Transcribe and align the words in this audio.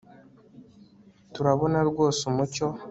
turabona 1.33 1.79
rwose 1.89 2.21
umucyo 2.31 2.65